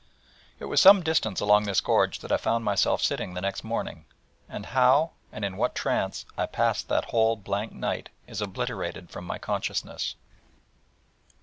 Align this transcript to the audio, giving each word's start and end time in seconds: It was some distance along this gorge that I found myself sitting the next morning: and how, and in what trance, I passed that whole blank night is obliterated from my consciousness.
It 0.57 0.65
was 0.65 0.81
some 0.81 1.03
distance 1.03 1.41
along 1.41 1.65
this 1.65 1.79
gorge 1.79 2.21
that 2.21 2.31
I 2.31 2.37
found 2.37 2.65
myself 2.65 3.03
sitting 3.03 3.35
the 3.35 3.39
next 3.41 3.63
morning: 3.63 4.05
and 4.49 4.65
how, 4.65 5.11
and 5.31 5.45
in 5.45 5.57
what 5.57 5.75
trance, 5.75 6.25
I 6.35 6.47
passed 6.47 6.87
that 6.89 7.05
whole 7.11 7.35
blank 7.35 7.71
night 7.71 8.09
is 8.25 8.41
obliterated 8.41 9.11
from 9.11 9.25
my 9.25 9.37
consciousness. 9.37 10.15